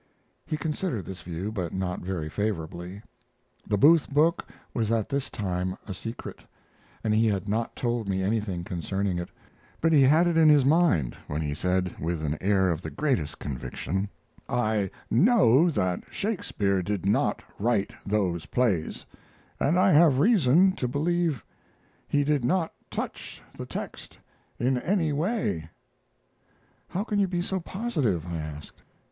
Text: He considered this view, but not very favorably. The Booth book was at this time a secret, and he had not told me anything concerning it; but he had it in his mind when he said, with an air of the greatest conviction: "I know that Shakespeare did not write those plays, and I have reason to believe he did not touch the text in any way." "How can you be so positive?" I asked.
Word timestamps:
He 0.47 0.57
considered 0.57 1.05
this 1.05 1.21
view, 1.21 1.51
but 1.51 1.73
not 1.75 1.99
very 1.99 2.27
favorably. 2.27 3.03
The 3.67 3.77
Booth 3.77 4.09
book 4.11 4.47
was 4.73 4.91
at 4.91 5.09
this 5.09 5.29
time 5.29 5.77
a 5.87 5.93
secret, 5.93 6.43
and 7.03 7.13
he 7.13 7.27
had 7.27 7.47
not 7.47 7.75
told 7.75 8.09
me 8.09 8.23
anything 8.23 8.63
concerning 8.63 9.19
it; 9.19 9.29
but 9.79 9.93
he 9.93 10.01
had 10.01 10.25
it 10.25 10.37
in 10.37 10.49
his 10.49 10.65
mind 10.65 11.15
when 11.27 11.43
he 11.43 11.53
said, 11.53 11.95
with 11.99 12.23
an 12.25 12.35
air 12.41 12.71
of 12.71 12.81
the 12.81 12.89
greatest 12.89 13.37
conviction: 13.37 14.09
"I 14.49 14.89
know 15.11 15.69
that 15.69 16.01
Shakespeare 16.09 16.81
did 16.81 17.05
not 17.05 17.43
write 17.59 17.93
those 18.03 18.47
plays, 18.47 19.05
and 19.59 19.77
I 19.77 19.91
have 19.91 20.17
reason 20.17 20.71
to 20.77 20.87
believe 20.87 21.45
he 22.07 22.23
did 22.23 22.43
not 22.43 22.73
touch 22.89 23.39
the 23.55 23.67
text 23.67 24.17
in 24.57 24.79
any 24.79 25.13
way." 25.13 25.69
"How 26.87 27.03
can 27.03 27.19
you 27.19 27.27
be 27.27 27.43
so 27.43 27.59
positive?" 27.59 28.25
I 28.25 28.37
asked. 28.37 28.81